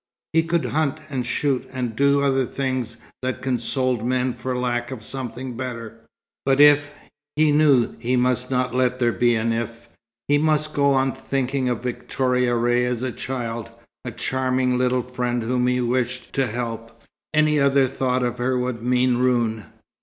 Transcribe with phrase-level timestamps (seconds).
[0.33, 5.03] He could hunt and shoot, and do other things that consoled men for lack of
[5.03, 5.99] something better.
[6.43, 6.95] But if
[7.35, 9.89] he knew he must not let there be an "if."
[10.27, 13.69] He must go on thinking of Victoria Ray as a child,
[14.03, 16.99] a charming little friend whom he wished to help.
[17.31, 19.65] Any other thought of her would mean ruin.